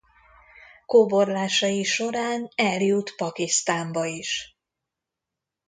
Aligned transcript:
Kóborlásai 0.85 1.83
során 1.83 2.49
eljut 2.55 3.15
Pakisztánba 3.15 4.05
is. 4.05 4.57